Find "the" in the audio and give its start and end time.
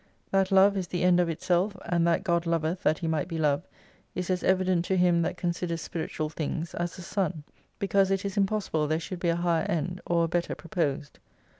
0.87-1.03, 6.95-7.03